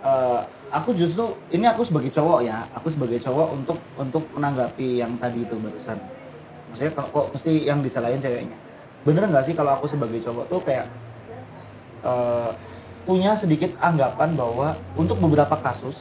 Uh, 0.00 0.42
aku 0.72 0.96
justru 0.96 1.36
ini 1.52 1.68
aku 1.68 1.84
sebagai 1.84 2.08
cowok 2.08 2.40
ya, 2.48 2.64
aku 2.72 2.88
sebagai 2.88 3.20
cowok 3.20 3.48
untuk 3.52 3.78
untuk 4.00 4.24
menanggapi 4.32 5.04
yang 5.04 5.12
tadi 5.20 5.44
itu 5.44 5.54
barusan. 5.60 6.00
Maksudnya 6.72 6.92
kok, 6.96 7.06
kok 7.12 7.26
mesti 7.36 7.52
yang 7.68 7.84
disalahin 7.84 8.18
ceweknya? 8.18 8.56
Bener 9.04 9.28
nggak 9.28 9.44
sih 9.44 9.54
kalau 9.54 9.76
aku 9.76 9.84
sebagai 9.84 10.18
cowok 10.24 10.48
tuh 10.48 10.60
kayak 10.64 10.88
uh, 12.00 12.56
punya 13.04 13.36
sedikit 13.36 13.76
anggapan 13.84 14.32
bahwa 14.32 14.72
untuk 14.96 15.20
beberapa 15.20 15.52
kasus 15.60 16.00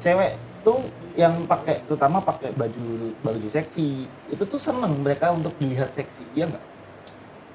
cewek 0.00 0.40
tuh 0.64 0.80
yang 1.18 1.44
pakai 1.44 1.84
terutama 1.84 2.22
pakai 2.22 2.54
baju 2.56 3.12
baju 3.20 3.48
seksi 3.50 4.06
itu 4.30 4.42
tuh 4.46 4.60
seneng 4.60 5.04
mereka 5.04 5.34
untuk 5.34 5.52
dilihat 5.60 5.92
seksi 5.92 6.24
iya 6.32 6.48
nggak? 6.48 6.64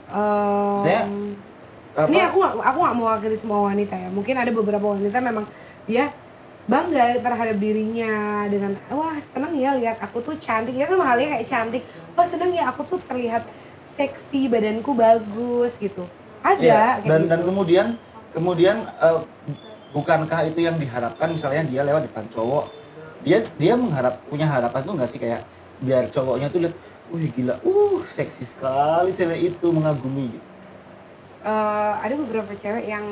Um, 0.06 0.78
Saya 0.86 1.02
apa? 1.96 2.10
ini 2.12 2.20
aku 2.22 2.44
aku 2.44 2.78
nggak 2.84 2.96
mau 3.00 3.08
semua 3.34 3.60
wanita 3.72 3.96
ya 3.96 4.10
mungkin 4.12 4.36
ada 4.36 4.52
beberapa 4.52 4.86
wanita 4.94 5.18
memang 5.24 5.48
dia 5.88 6.12
bangga 6.66 7.22
terhadap 7.22 7.58
dirinya 7.62 8.46
dengan 8.50 8.74
wah 8.90 9.18
seneng 9.22 9.54
ya 9.54 9.78
lihat 9.78 10.02
aku 10.02 10.22
tuh 10.26 10.36
cantik. 10.42 10.74
Ya 10.74 10.90
sama 10.90 11.06
halnya 11.06 11.38
kayak 11.38 11.48
cantik. 11.48 11.84
Wah 12.18 12.26
seneng 12.26 12.52
ya 12.54 12.74
aku 12.74 12.82
tuh 12.86 13.00
terlihat 13.06 13.46
seksi 13.86 14.50
badanku 14.50 14.92
bagus 14.98 15.78
gitu. 15.78 16.10
Ada 16.42 16.62
ya, 16.62 16.86
dan 17.02 17.26
gitu. 17.26 17.30
dan 17.30 17.40
kemudian 17.42 17.88
kemudian 18.34 18.78
uh, 19.02 19.26
bukankah 19.94 20.50
itu 20.50 20.66
yang 20.66 20.78
diharapkan? 20.82 21.34
Misalnya 21.34 21.64
dia 21.66 21.82
lewat 21.86 22.10
depan 22.10 22.26
cowok 22.34 22.66
dia 23.26 23.42
dia 23.58 23.74
mengharap 23.74 24.22
punya 24.30 24.46
harapan 24.46 24.82
tuh 24.86 24.94
nggak 24.98 25.10
sih? 25.10 25.20
Kayak 25.22 25.46
biar 25.82 26.10
cowoknya 26.14 26.48
tuh 26.50 26.60
lihat 26.66 26.76
wih 27.14 27.30
gila 27.30 27.62
uh 27.62 28.02
seksi 28.14 28.44
sekali 28.50 29.14
cewek 29.14 29.54
itu 29.54 29.68
mengagumi. 29.70 30.42
Uh, 31.46 31.94
ada 32.02 32.18
beberapa 32.18 32.58
cewek 32.58 32.90
yang 32.90 33.06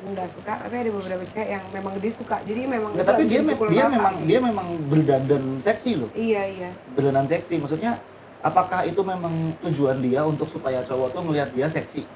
nggak 0.00 0.28
suka 0.32 0.52
tapi 0.56 0.74
ada 0.80 0.90
beberapa 0.90 1.24
cewek 1.28 1.48
yang 1.52 1.64
memang 1.76 1.92
dia 2.00 2.12
suka. 2.12 2.36
Jadi 2.48 2.60
memang 2.64 2.90
nggak 2.96 3.06
tapi 3.06 3.22
dia 3.28 3.40
dia 3.44 3.86
memang 3.86 4.14
sih. 4.16 4.24
dia 4.24 4.38
memang 4.40 4.66
berdandan 4.88 5.44
seksi 5.60 5.90
loh. 6.00 6.10
Iya 6.16 6.42
iya. 6.48 6.70
Berdandan 6.96 7.28
seksi. 7.28 7.54
Maksudnya 7.60 8.00
apakah 8.40 8.88
itu 8.88 9.00
memang 9.04 9.52
tujuan 9.68 10.00
dia 10.00 10.24
untuk 10.24 10.48
supaya 10.48 10.80
cowok 10.88 11.12
tuh 11.12 11.22
melihat 11.24 11.52
dia 11.52 11.68
seksi? 11.68 12.08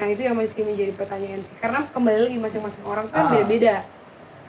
Nah 0.00 0.08
itu 0.10 0.20
yang 0.26 0.34
masih 0.34 0.64
menjadi 0.66 0.92
pertanyaan 0.96 1.40
sih. 1.46 1.54
Karena 1.62 1.86
kembali 1.92 2.18
lagi 2.26 2.38
masing-masing 2.40 2.84
orang 2.88 3.06
kan 3.12 3.30
ah. 3.30 3.30
beda-beda. 3.30 3.86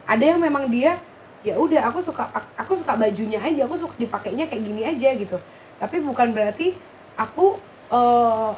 Ada 0.10 0.24
yang 0.36 0.39
memang 0.41 0.67
dia 0.74 0.98
ya 1.41 1.58
udah 1.58 1.89
aku 1.89 2.01
suka 2.01 2.29
aku 2.53 2.77
suka 2.77 2.93
bajunya 2.93 3.41
aja 3.41 3.65
aku 3.65 3.74
suka 3.74 3.98
dipakainya 3.98 4.50
kayak 4.50 4.63
gini 4.65 4.81
aja 4.81 5.10
gitu. 5.13 5.38
Tapi 5.77 6.01
bukan 6.01 6.34
berarti 6.34 6.74
aku 7.13 7.62
uh, 7.93 8.58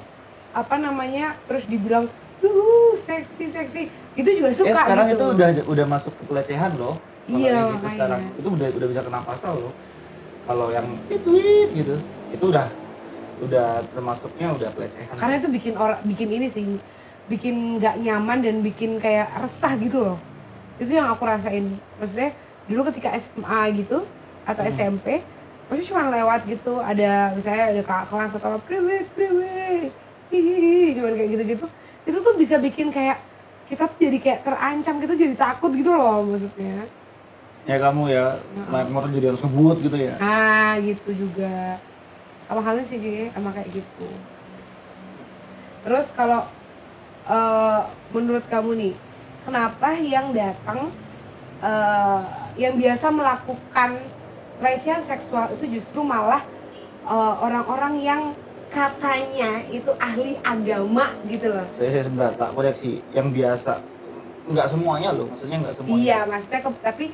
apa 0.53 0.75
namanya 0.77 1.35
terus 1.49 1.65
dibilang 1.65 2.07
uh 2.43 2.93
seksi 2.99 3.45
seksi. 3.49 3.81
Itu 4.13 4.29
juga 4.29 4.49
suka 4.53 4.69
ya, 4.69 4.75
sekarang 4.85 5.07
gitu. 5.09 5.17
itu 5.17 5.25
udah 5.33 5.47
udah 5.65 5.85
masuk 5.89 6.13
ke 6.13 6.23
pelecehan 6.29 6.71
loh. 6.77 6.95
Iya 7.25 7.71
gitu 7.75 7.85
sekarang. 7.87 8.21
Itu 8.37 8.47
udah 8.53 8.67
udah 8.75 8.87
bisa 8.87 9.01
kena 9.01 9.19
pasal 9.23 9.53
loh. 9.57 9.73
Kalau 10.43 10.67
yang 10.75 10.87
tweet 11.07 11.69
gitu 11.71 11.95
itu 12.33 12.45
udah 12.51 12.67
udah 13.41 13.67
termasuknya 13.95 14.47
udah 14.53 14.69
pelecehan. 14.75 15.15
Karena 15.17 15.35
itu 15.39 15.47
bikin 15.49 15.73
orang 15.79 15.99
bikin 16.05 16.29
ini 16.29 16.47
sih 16.51 16.63
bikin 17.31 17.79
nggak 17.79 17.95
nyaman 18.03 18.43
dan 18.43 18.55
bikin 18.59 18.99
kayak 18.99 19.31
resah 19.39 19.73
gitu 19.79 20.13
loh. 20.13 20.17
Itu 20.77 20.91
yang 20.93 21.09
aku 21.09 21.23
rasain. 21.23 21.79
Maksudnya 21.97 22.35
dulu 22.67 22.91
ketika 22.91 23.15
SMA 23.19 23.61
gitu 23.83 24.03
atau 24.43 24.63
hmm. 24.63 24.71
SMP 24.71 25.07
pasti 25.71 25.83
cuma 25.89 26.11
lewat 26.11 26.43
gitu. 26.45 26.83
Ada 26.83 27.33
misalnya 27.33 27.63
ada 27.71 27.81
kakak 27.81 28.05
kelas 28.11 28.31
atau 28.35 28.59
priwet 28.67 29.07
priwet 29.15 30.03
hihihi 30.33 30.97
gimana 30.97 31.15
kayak 31.15 31.31
gitu-gitu 31.37 31.65
itu 32.03 32.17
tuh 32.19 32.35
bisa 32.35 32.59
bikin 32.59 32.91
kayak 32.91 33.19
kita 33.71 33.87
tuh 33.87 33.97
jadi 33.99 34.17
kayak 34.19 34.39
terancam 34.43 34.95
kita 34.99 35.13
jadi 35.15 35.35
takut 35.39 35.71
gitu 35.71 35.91
loh 35.95 36.23
maksudnya. 36.27 36.87
Ya 37.63 37.79
kamu 37.79 38.11
ya 38.11 38.43
naik 38.67 38.91
motor 38.91 39.07
jadi 39.07 39.31
harus 39.31 39.39
ngebut 39.39 39.77
gitu 39.87 39.95
ya? 39.95 40.19
Ah 40.19 40.75
gitu 40.83 41.15
juga. 41.15 41.79
Sama 42.43 42.59
halnya 42.59 42.83
sih 42.83 42.99
Ge, 42.99 43.31
sama 43.31 43.55
kayak 43.55 43.71
gitu. 43.71 44.09
Terus 45.87 46.11
kalau 46.11 46.43
eh, 47.23 47.81
menurut 48.11 48.43
kamu 48.51 48.71
nih 48.75 48.93
kenapa 49.47 49.95
yang 49.95 50.35
datang 50.35 50.91
eh, 51.63 52.21
yang 52.59 52.75
biasa 52.75 53.07
melakukan 53.15 53.89
pelecehan 54.59 55.01
seksual 55.07 55.55
itu 55.55 55.79
justru 55.79 56.03
malah 56.03 56.43
eh, 57.07 57.33
orang-orang 57.39 57.93
yang 58.03 58.21
katanya 58.73 59.61
itu 59.69 59.91
ahli 59.95 60.35
agama 60.41 61.13
gitu 61.23 61.47
loh 61.47 61.65
saya, 61.73 61.89
saya 61.91 62.03
sebentar 62.03 62.31
tak 62.33 62.49
koreksi 62.51 63.05
yang 63.11 63.29
biasa 63.29 63.77
nggak 64.43 64.67
semuanya 64.67 65.09
loh 65.13 65.29
maksudnya 65.29 65.57
nggak 65.61 65.75
semuanya 65.77 66.01
Iya, 66.01 66.19
maksudnya 66.25 66.59
ke- 66.59 66.83
tapi 66.83 67.05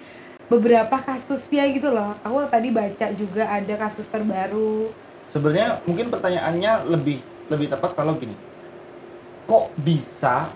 beberapa 0.49 0.95
kasusnya 0.97 1.69
gitu 1.69 1.93
loh. 1.93 2.17
Aku 2.19 2.41
tadi 2.47 2.73
baca 2.73 3.05
juga 3.13 3.43
ada 3.45 3.73
kasus 3.77 4.09
terbaru. 4.09 4.89
sebenarnya 5.29 5.77
mungkin 5.85 6.09
pertanyaannya 6.09 6.89
lebih 6.89 7.21
lebih 7.47 7.69
tepat 7.69 7.93
kalau 7.93 8.17
gini 8.17 8.33
kok 9.45 9.69
bisa 9.77 10.49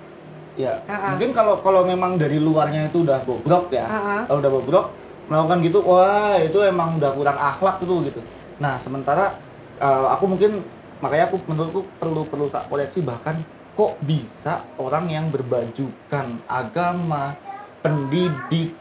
ya 0.53 0.81
Ha-ha. 0.83 1.13
mungkin 1.13 1.29
kalau 1.29 1.57
kalau 1.59 1.81
memang 1.83 2.17
dari 2.17 2.37
luarnya 2.37 2.87
itu 2.87 3.01
udah 3.01 3.21
bobrok 3.21 3.69
ya 3.69 3.85
Ah, 3.85 3.93
ah. 3.93 4.21
kalau 4.25 4.39
udah 4.39 4.51
bobrok 4.51 4.85
melakukan 5.25 5.57
gitu 5.61 5.77
wah 5.81 6.37
itu 6.37 6.57
emang 6.59 6.97
udah 6.97 7.11
kurang 7.11 7.37
akhlak 7.37 7.77
tuh 7.79 8.01
gitu 8.01 8.17
nah 8.57 8.77
sementara 8.77 9.37
eh, 9.77 10.05
aku 10.09 10.25
mungkin 10.27 10.65
makanya 11.03 11.27
aku 11.27 11.37
menurutku 11.43 11.81
perlu 11.99 12.23
perlu 12.23 12.47
tak 12.47 12.71
koleksi 12.71 13.03
bahkan 13.03 13.43
kok 13.75 13.99
bisa 14.07 14.63
orang 14.79 15.11
yang 15.11 15.27
berbajukan 15.27 16.39
agama 16.47 17.35
pendidik 17.83 18.71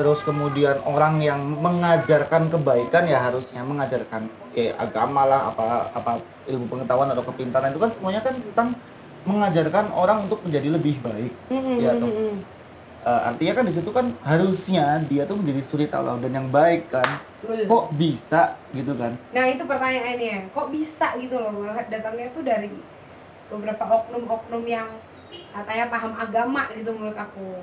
terus 0.00 0.24
kemudian 0.24 0.80
orang 0.88 1.20
yang 1.20 1.40
mengajarkan 1.60 2.48
kebaikan 2.48 3.04
ya 3.04 3.28
harusnya 3.28 3.60
mengajarkan 3.60 4.28
ya 4.56 4.72
agama 4.80 5.28
lah 5.28 5.52
apa 5.52 5.92
apa 5.92 6.12
ilmu 6.48 6.66
pengetahuan 6.68 7.12
atau 7.12 7.24
kepintaran. 7.26 7.72
Itu 7.72 7.80
kan 7.82 7.90
semuanya 7.92 8.20
kan 8.24 8.34
tentang 8.40 8.68
mengajarkan 9.26 9.84
orang 9.92 10.18
untuk 10.30 10.40
menjadi 10.46 10.68
lebih 10.78 10.96
baik. 11.02 11.32
Iya, 11.50 11.92
mm-mm, 11.98 12.00
dong. 12.00 12.14
Eh, 13.06 13.20
artinya 13.22 13.62
kan 13.62 13.64
di 13.70 13.74
situ 13.78 13.90
kan 13.94 14.10
harusnya 14.26 14.98
dia 15.06 15.22
tuh 15.30 15.38
menjadi 15.38 15.62
suri 15.62 15.86
tauladan 15.86 16.26
yang 16.26 16.50
baik 16.50 16.90
kan 16.90 17.06
Betul. 17.38 17.62
kok 17.70 17.86
bisa 17.94 18.58
gitu 18.74 18.98
kan 18.98 19.14
Nah 19.30 19.46
itu 19.46 19.62
pertanyaannya, 19.62 20.50
kok 20.50 20.74
bisa 20.74 21.14
gitu 21.22 21.38
loh? 21.38 21.70
Datangnya 21.86 22.34
tuh 22.34 22.42
dari 22.42 22.74
beberapa 23.46 23.86
oknum-oknum 23.86 24.66
yang 24.66 24.90
katanya 25.54 25.86
paham 25.86 26.18
agama 26.18 26.66
gitu 26.74 26.90
menurut 26.90 27.14
aku. 27.14 27.62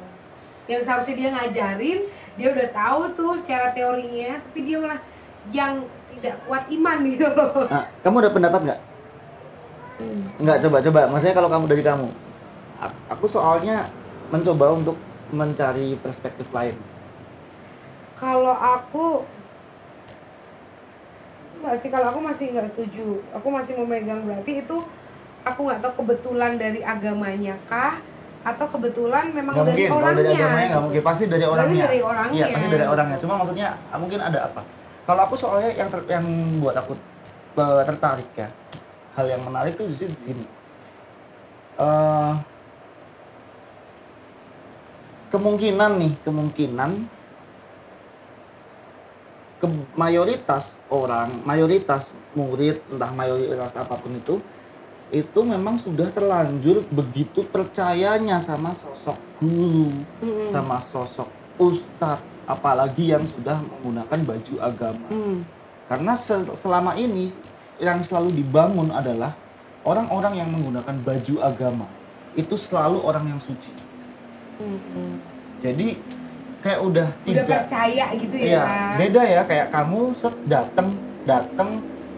Yang 0.71 0.87
seharusnya 0.87 1.15
dia 1.19 1.29
ngajarin, 1.35 1.99
dia 2.39 2.47
udah 2.47 2.69
tahu 2.71 3.01
tuh 3.11 3.35
secara 3.43 3.75
teorinya, 3.75 4.39
tapi 4.39 4.59
dia 4.63 4.79
malah 4.79 5.03
yang 5.51 5.83
tidak 6.15 6.39
kuat 6.47 6.63
iman 6.71 6.97
gitu 7.03 7.27
nah, 7.67 7.83
kamu 7.99 8.15
ada 8.23 8.31
pendapat 8.31 8.59
nggak 8.63 8.79
nggak 10.39 10.57
coba 10.63 10.77
coba 10.79 10.99
maksudnya 11.11 11.35
kalau 11.35 11.49
kamu 11.51 11.65
dari 11.67 11.83
kamu 11.83 12.07
aku 13.11 13.25
soalnya 13.27 13.91
mencoba 14.31 14.71
untuk 14.71 14.95
mencari 15.33 15.97
perspektif 15.97 16.45
lain 16.53 16.77
Kalau 18.21 18.55
aku 18.55 19.25
nggak 21.59 21.75
sih, 21.75 21.89
kalau 21.91 22.07
aku 22.11 22.19
masih 22.23 22.55
nggak 22.55 22.71
setuju. 22.71 23.19
Aku 23.35 23.47
masih 23.51 23.75
memegang 23.75 24.23
berarti 24.23 24.63
itu 24.63 24.77
aku 25.43 25.59
nggak 25.67 25.79
tahu 25.83 25.93
kebetulan 26.03 26.55
dari 26.55 26.79
agamanya 26.79 27.59
kah 27.67 27.99
atau 28.43 28.67
kebetulan 28.67 29.31
memang 29.31 29.55
nggak 29.55 29.67
dari 29.67 29.75
mungkin 29.75 29.91
kalau 29.91 30.03
orangnya. 30.03 30.19
dari 30.19 30.31
agamanya 30.35 30.51
nggak 30.51 30.67
gitu. 30.71 30.85
mungkin 30.87 31.03
pasti 31.03 31.23
dari 31.27 31.45
orangnya 31.47 31.83
dari 31.87 31.99
orangnya. 32.03 32.35
iya 32.35 32.45
pasti 32.51 32.67
dari 32.67 32.87
orangnya 32.87 33.17
cuma 33.23 33.33
maksudnya 33.39 33.67
mungkin 33.95 34.19
ada 34.19 34.39
apa 34.51 34.61
kalau 35.07 35.21
aku 35.23 35.35
soalnya 35.39 35.71
yang 35.79 35.89
ter- 35.91 36.07
yang 36.11 36.25
buat 36.59 36.75
aku 36.75 36.91
eh, 37.55 37.83
tertarik 37.87 38.29
ya 38.35 38.47
hal 39.15 39.25
yang 39.31 39.41
menarik 39.47 39.79
tuh 39.79 39.87
di 39.87 39.95
sini 39.95 40.11
di 40.15 40.25
sini 40.31 40.45
Eh, 41.73 42.33
kemungkinan 45.33 45.91
nih 45.97 46.13
kemungkinan 46.21 46.91
ke 49.57 49.67
mayoritas 49.95 50.75
orang 50.87 51.41
mayoritas 51.41 52.05
murid 52.33 52.83
entah 52.87 53.09
mayoritas 53.09 53.73
apa 53.73 53.95
pun 53.95 54.13
itu 54.13 54.35
itu 55.09 55.39
memang 55.41 55.77
sudah 55.77 56.09
terlanjur 56.09 56.83
begitu 56.89 57.45
percayanya 57.45 58.37
sama 58.37 58.73
sosok 58.73 59.17
guru 59.37 59.89
Mm-mm. 60.19 60.49
sama 60.51 60.77
sosok 60.83 61.29
ustadz 61.55 62.21
apalagi 62.43 63.09
yang 63.09 63.23
sudah 63.23 63.57
menggunakan 63.57 64.19
baju 64.21 64.53
agama 64.59 65.05
Hmm. 65.07 65.37
karena 65.87 66.13
se- 66.13 66.53
selama 66.57 66.93
ini 66.93 67.31
yang 67.77 68.03
selalu 68.03 68.35
dibangun 68.35 68.91
adalah 68.91 69.31
orang-orang 69.81 70.33
yang 70.35 70.49
menggunakan 70.51 70.95
baju 70.99 71.35
agama 71.39 71.87
itu 72.33 72.57
selalu 72.57 72.99
orang 72.99 73.31
yang 73.31 73.39
suci 73.39 73.71
Jadi 75.63 75.87
kayak 76.63 76.79
udah 76.79 77.07
Udah 77.07 77.27
tidak 77.27 77.47
percaya 77.67 78.05
gitu 78.15 78.35
ya. 78.39 78.43
iya 78.47 78.63
beda 78.95 79.21
ya 79.21 79.41
kayak 79.43 79.67
kamu 79.69 79.99
set 80.15 80.35
datang 80.47 80.95
datang 81.27 81.69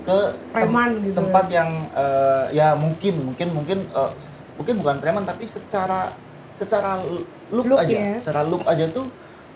ke 0.06 0.18
Preman 0.54 1.02
gitu. 1.02 1.18
tempat 1.18 1.46
yang 1.50 1.70
eh, 1.98 2.46
ya 2.54 2.78
mungkin 2.78 3.34
mungkin 3.34 3.48
mungkin 3.58 3.78
eh, 3.90 4.12
mungkin 4.56 4.76
bukan 4.86 4.96
preman 5.02 5.26
tapi 5.26 5.50
secara 5.50 6.14
secara 6.62 7.02
look, 7.50 7.66
Look 7.66 7.82
aja 7.82 7.90
ya. 7.90 8.14
secara 8.22 8.46
look 8.46 8.62
aja 8.70 8.86
tuh 8.94 9.10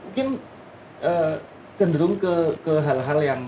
mungkin 0.10 0.42
eh, 1.06 1.36
cenderung 1.78 2.18
ke 2.18 2.58
ke 2.66 2.74
hal-hal 2.82 3.20
yang 3.22 3.42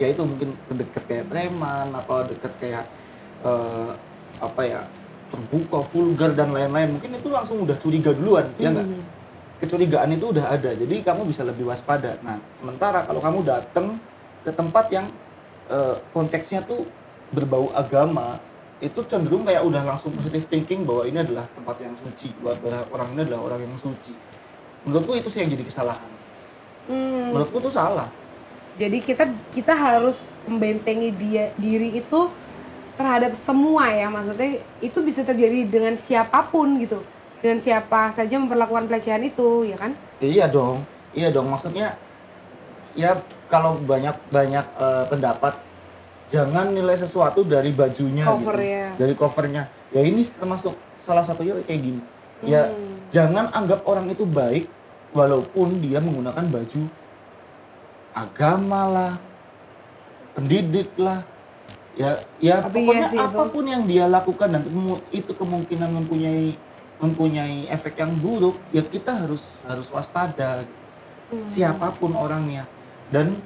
ya 0.00 0.08
itu 0.08 0.24
mungkin 0.24 0.56
deket 0.72 1.04
kayak 1.04 1.26
preman 1.28 1.92
apa 1.92 2.32
deket 2.32 2.52
kayak 2.56 2.84
eh, 3.44 3.90
apa 4.40 4.60
ya 4.64 4.80
terbuka 5.28 5.78
vulgar 5.92 6.30
dan 6.32 6.52
lain-lain. 6.52 6.96
Mungkin 6.96 7.20
itu 7.20 7.28
langsung 7.28 7.62
udah 7.64 7.76
curiga 7.80 8.10
duluan 8.12 8.48
ya 8.56 8.72
nggak? 8.72 8.88
Mm. 8.88 9.04
kecurigaan 9.58 10.14
itu 10.14 10.30
udah 10.30 10.54
ada 10.54 10.70
jadi 10.70 11.02
kamu 11.02 11.26
bisa 11.26 11.42
lebih 11.42 11.66
waspada. 11.66 12.14
Nah 12.22 12.38
sementara 12.62 13.02
kalau 13.02 13.18
kamu 13.18 13.38
datang 13.42 13.98
ke 14.46 14.54
tempat 14.54 14.86
yang 14.94 15.06
eh, 15.66 15.98
konteksnya 16.14 16.62
tuh 16.62 16.86
berbau 17.34 17.68
agama 17.74 18.38
itu 18.78 19.02
cenderung 19.10 19.42
kayak 19.42 19.66
udah 19.66 19.82
langsung 19.82 20.14
positive 20.14 20.46
thinking 20.46 20.86
bahwa 20.86 21.02
ini 21.10 21.18
adalah 21.18 21.42
tempat 21.50 21.76
yang 21.82 21.94
suci 21.98 22.30
buat 22.38 22.62
orang 22.94 23.08
ini 23.18 23.20
adalah 23.26 23.40
orang 23.50 23.60
yang 23.66 23.74
suci. 23.82 24.14
Menurutku 24.86 25.18
itu 25.18 25.26
sih 25.26 25.42
yang 25.42 25.50
jadi 25.50 25.66
kesalahan. 25.66 26.10
Hmm. 26.88 27.36
menurutku 27.36 27.60
tuh 27.60 27.72
salah. 27.72 28.08
Jadi 28.80 28.98
kita 29.04 29.28
kita 29.52 29.76
harus 29.76 30.16
membentengi 30.48 31.12
dia 31.12 31.52
diri 31.60 32.00
itu 32.00 32.32
terhadap 32.98 33.32
semua 33.32 33.86
ya 33.88 34.10
maksudnya 34.10 34.58
itu 34.82 34.98
bisa 35.00 35.22
terjadi 35.22 35.64
dengan 35.64 35.94
siapa 35.94 36.42
pun 36.44 36.76
gitu. 36.76 36.98
Dengan 37.38 37.62
siapa 37.62 38.10
saja 38.10 38.34
memperlakukan 38.34 38.90
pelecehan 38.90 39.22
itu 39.22 39.62
ya 39.64 39.78
kan? 39.78 39.94
Iya 40.18 40.50
dong 40.50 40.82
iya 41.14 41.30
dong. 41.30 41.46
Maksudnya 41.46 41.94
ya 42.92 43.14
kalau 43.46 43.78
banyak 43.78 44.18
banyak 44.28 44.66
eh, 44.66 45.04
pendapat 45.06 45.54
jangan 46.28 46.74
nilai 46.74 46.98
sesuatu 46.98 47.40
dari 47.40 47.70
bajunya 47.70 48.26
Covernya. 48.26 48.92
gitu 48.92 48.98
dari 49.00 49.14
covernya. 49.14 49.62
Ya 49.94 50.02
ini 50.02 50.26
termasuk 50.28 50.74
salah 51.06 51.22
satunya 51.22 51.56
kayak 51.62 51.80
gini. 51.80 52.02
Ya 52.42 52.68
Hmm. 52.68 52.98
jangan 53.08 53.46
anggap 53.50 53.86
orang 53.86 54.10
itu 54.10 54.22
baik 54.22 54.66
walaupun 55.10 55.80
dia 55.80 55.98
menggunakan 55.98 56.44
baju 56.44 56.82
agama 58.12 58.82
lah 58.84 59.12
pendidik 60.34 60.90
lah 60.98 61.22
ya 61.98 62.10
ya 62.38 62.62
Tapi 62.62 62.78
iya 62.78 62.86
pokoknya 62.86 63.06
sih 63.10 63.18
itu. 63.18 63.26
apa 63.26 63.42
pun 63.50 63.64
yang 63.66 63.82
dia 63.84 64.04
lakukan 64.06 64.48
dan 64.48 64.62
itu 65.10 65.32
kemungkinan 65.34 65.90
mempunyai 65.92 66.54
mempunyai 66.96 67.66
efek 67.68 67.98
yang 67.98 68.14
buruk 68.16 68.54
ya 68.70 68.82
kita 68.82 69.26
harus 69.26 69.42
harus 69.66 69.86
waspada 69.90 70.62
Hmm. 71.28 71.44
siapa 71.52 71.92
pun 71.92 72.16
orangnya 72.16 72.64
dan 73.12 73.36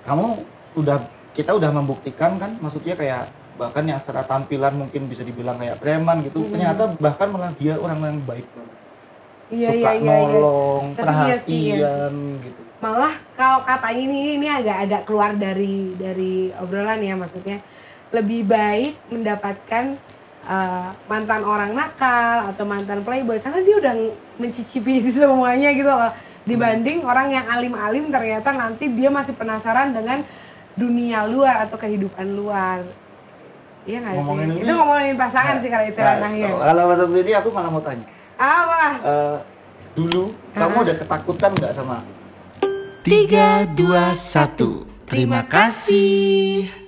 kamu 0.00 0.40
udah 0.72 1.04
kita 1.36 1.52
udah 1.52 1.68
membuktikan 1.68 2.40
kan 2.40 2.56
maksudnya 2.56 2.96
kayak 2.96 3.28
bahkan 3.54 3.84
yang 3.84 4.00
secara 4.00 4.24
tampilan 4.24 4.72
mungkin 4.72 5.04
bisa 5.04 5.20
dibilang 5.20 5.60
kayak 5.60 5.76
preman 5.78 6.24
gitu 6.24 6.40
Mhm. 6.40 6.50
ternyata 6.50 6.82
bahkan 6.96 7.28
malah 7.28 7.52
dia 7.54 7.76
orang 7.76 8.00
yang 8.00 8.18
baik 8.24 8.48
banget 8.48 8.78
iya 9.52 9.68
suka 9.68 9.76
iya 9.76 9.92
iya 9.92 10.00
iya. 10.00 10.16
nolong 10.16 10.84
Tapi 10.96 11.04
iya 11.04 11.36
sih, 11.36 11.58
iya 11.76 11.76
perhatian 11.76 12.14
gitu 12.40 12.62
malah 12.84 13.16
kalau 13.32 13.64
katanya 13.64 14.02
ini 14.04 14.36
ini 14.36 14.46
agak-agak 14.46 15.08
keluar 15.08 15.32
dari 15.32 15.96
dari 15.96 16.52
obrolan 16.60 17.00
ya 17.00 17.16
maksudnya. 17.16 17.64
Lebih 18.12 18.44
baik 18.44 18.92
mendapatkan 19.08 19.96
uh, 20.44 20.92
mantan 21.08 21.42
orang 21.42 21.72
nakal 21.72 22.52
atau 22.52 22.64
mantan 22.68 23.00
playboy 23.00 23.40
karena 23.40 23.64
dia 23.64 23.76
udah 23.80 23.94
mencicipi 24.36 25.00
semuanya 25.16 25.72
gitu 25.72 25.88
loh. 25.88 26.12
Dibanding 26.44 27.08
orang 27.08 27.32
yang 27.32 27.48
alim-alim 27.48 28.12
ternyata 28.12 28.52
nanti 28.52 28.92
dia 28.92 29.08
masih 29.08 29.32
penasaran 29.32 29.96
dengan 29.96 30.20
dunia 30.76 31.24
luar 31.24 31.64
atau 31.64 31.80
kehidupan 31.80 32.36
luar. 32.36 32.84
Iya 33.88 34.04
nggak 34.04 34.12
sih? 34.12 34.32
Ini- 34.44 34.60
itu 34.60 34.72
ngomongin 34.76 35.16
pasangan 35.16 35.56
Nah, 35.56 35.62
sih 35.64 35.70
kalau 35.72 35.86
itu 35.88 36.00
nah, 36.00 36.08
ranahnya 36.20 36.48
kalau 36.52 36.82
masuk 36.92 37.08
sini 37.16 37.32
aku 37.32 37.48
malah 37.48 37.70
mau 37.72 37.80
tanya. 37.80 38.04
Apa? 38.36 38.84
Eh, 39.00 39.36
dulu 39.96 40.36
kamu 40.52 40.76
Ah. 40.76 40.84
ada 40.84 40.94
ketakutan 41.00 41.50
nggak 41.56 41.72
sama 41.72 41.96
3, 43.04 43.76
2, 43.76 44.16
1 44.16 45.12
Terima 45.12 45.44
kasih 45.44 46.83